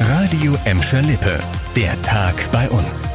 [0.00, 1.42] Radio Emscher Lippe.
[1.74, 3.08] Der Tag bei uns.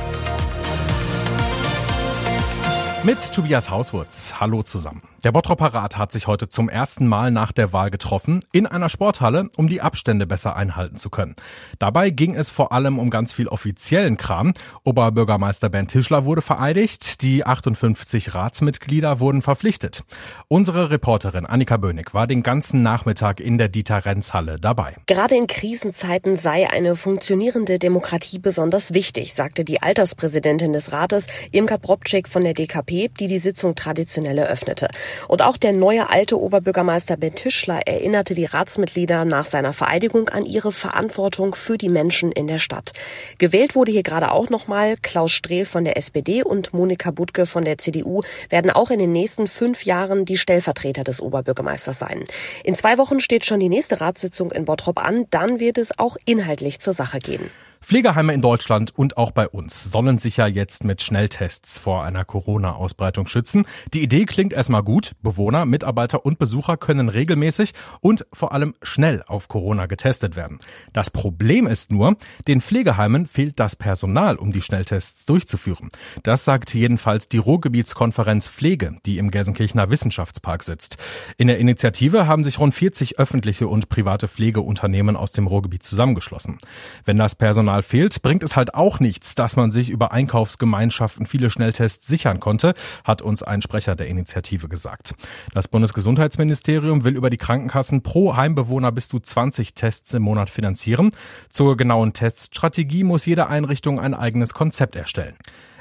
[3.03, 4.33] Mit Tobias Hauswurz.
[4.39, 5.10] Hallo zusammen.
[5.23, 8.89] Der Bottroper Rat hat sich heute zum ersten Mal nach der Wahl getroffen, in einer
[8.89, 11.35] Sporthalle, um die Abstände besser einhalten zu können.
[11.77, 14.53] Dabei ging es vor allem um ganz viel offiziellen Kram.
[14.83, 20.05] Oberbürgermeister Bernd Tischler wurde vereidigt, die 58 Ratsmitglieder wurden verpflichtet.
[20.47, 24.95] Unsere Reporterin Annika Böhnig war den ganzen Nachmittag in der Dieter-Renz-Halle dabei.
[25.05, 31.77] Gerade in Krisenzeiten sei eine funktionierende Demokratie besonders wichtig, sagte die Alterspräsidentin des Rates, Imka
[31.77, 34.87] Probczyk von der DKP die die Sitzung traditionell eröffnete.
[35.27, 40.45] Und auch der neue alte Oberbürgermeister Ben Tischler erinnerte die Ratsmitglieder nach seiner Vereidigung an
[40.45, 42.93] ihre Verantwortung für die Menschen in der Stadt.
[43.37, 47.65] Gewählt wurde hier gerade auch nochmal Klaus Strehl von der SPD und Monika Butke von
[47.65, 52.23] der CDU werden auch in den nächsten fünf Jahren die Stellvertreter des Oberbürgermeisters sein.
[52.63, 55.25] In zwei Wochen steht schon die nächste Ratssitzung in Bottrop an.
[55.29, 57.49] Dann wird es auch inhaltlich zur Sache gehen.
[57.81, 62.23] Pflegeheime in Deutschland und auch bei uns sollen sich ja jetzt mit Schnelltests vor einer
[62.23, 63.65] Corona-Ausbreitung schützen.
[63.93, 65.13] Die Idee klingt erstmal gut.
[65.23, 70.59] Bewohner, Mitarbeiter und Besucher können regelmäßig und vor allem schnell auf Corona getestet werden.
[70.93, 75.89] Das Problem ist nur, den Pflegeheimen fehlt das Personal, um die Schnelltests durchzuführen.
[76.21, 80.97] Das sagt jedenfalls die Ruhrgebietskonferenz Pflege, die im Gelsenkirchener Wissenschaftspark sitzt.
[81.37, 86.59] In der Initiative haben sich rund 40 öffentliche und private Pflegeunternehmen aus dem Ruhrgebiet zusammengeschlossen.
[87.05, 91.25] Wenn das Personal Personal fehlt, bringt es halt auch nichts, dass man sich über Einkaufsgemeinschaften
[91.25, 92.73] viele Schnelltests sichern konnte,
[93.05, 95.15] hat uns ein Sprecher der Initiative gesagt.
[95.53, 101.11] Das Bundesgesundheitsministerium will über die Krankenkassen pro Heimbewohner bis zu 20 Tests im Monat finanzieren.
[101.49, 105.35] Zur genauen Teststrategie muss jede Einrichtung ein eigenes Konzept erstellen.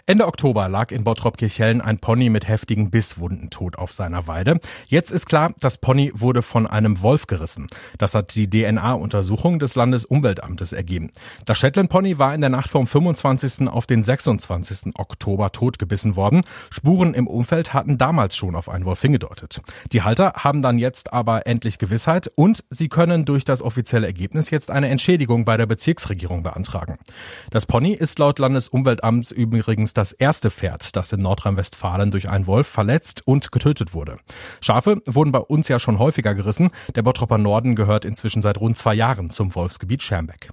[0.07, 4.59] Ende Oktober lag in Bottrop-Kirchhellen ein Pony mit heftigen Bisswunden tot auf seiner Weide.
[4.89, 7.67] Jetzt ist klar, das Pony wurde von einem Wolf gerissen.
[7.99, 11.11] Das hat die DNA-Untersuchung des Landesumweltamtes ergeben.
[11.45, 13.69] Das Shetland-Pony war in der Nacht vom 25.
[13.69, 14.95] auf den 26.
[14.97, 16.43] Oktober totgebissen worden.
[16.71, 19.61] Spuren im Umfeld hatten damals schon auf einen Wolf hingedeutet.
[19.93, 24.51] Die Halter haben dann jetzt aber endlich Gewissheit und sie können durch das offizielle Ergebnis
[24.51, 26.97] jetzt eine Entschädigung bei der Bezirksregierung beantragen.
[27.51, 32.67] Das Pony ist laut Landesumweltamt übrigens das erste Pferd, das in Nordrhein-Westfalen durch einen Wolf
[32.67, 34.17] verletzt und getötet wurde.
[34.63, 36.71] Schafe wurden bei uns ja schon häufiger gerissen.
[36.95, 40.49] Der Bottropper Norden gehört inzwischen seit rund zwei Jahren zum Wolfsgebiet Schermbeck.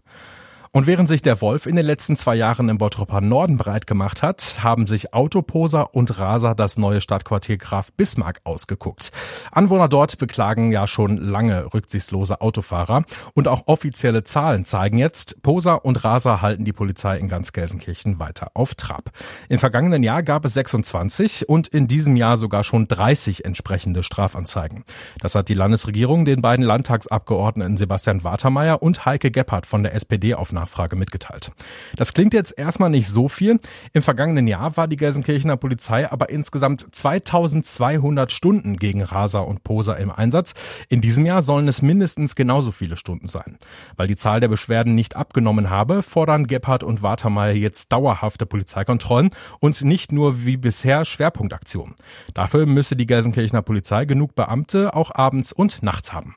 [0.78, 4.22] Und während sich der Wolf in den letzten zwei Jahren im Bottropper Norden breit gemacht
[4.22, 9.12] hat, haben sich Autoposer und Raser das neue Stadtquartier Graf Bismarck ausgeguckt.
[9.52, 15.84] Anwohner dort beklagen ja schon lange rücksichtslose Autofahrer und auch offizielle Zahlen zeigen jetzt, Poser
[15.84, 19.10] und Raser halten die Polizei in ganz Gelsenkirchen weiter auf Trab.
[19.50, 24.84] Im vergangenen Jahr gab es 26 und in diesem Jahr sogar schon 30 entsprechende Strafanzeigen.
[25.22, 30.36] Das hat die Landesregierung den beiden Landtagsabgeordneten Sebastian Watermeier und Heike Gebhardt von der SPD
[30.36, 31.52] auf Nachfrage mitgeteilt.
[31.96, 33.60] Das klingt jetzt erstmal nicht so viel.
[33.94, 39.98] Im vergangenen Jahr war die Gelsenkirchener Polizei aber insgesamt 2200 Stunden gegen Raser und Poser
[39.98, 40.54] im Einsatz.
[40.90, 43.58] In diesem Jahr sollen es mindestens genauso viele Stunden sein.
[43.96, 49.30] Weil die Zahl der Beschwerden nicht abgenommen habe, fordern Gebhardt und Watermeier jetzt dauerhafte Polizeikontrollen
[49.60, 51.96] und nicht nur wie bisher Schwerpunktaktionen.
[52.34, 56.36] Dafür müsse die Gelsenkirchener Polizei genug Beamte auch abends und nachts haben.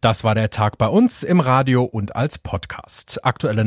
[0.00, 3.24] Das war der Tag bei uns im Radio und als Podcast.
[3.24, 3.64] Aktuelle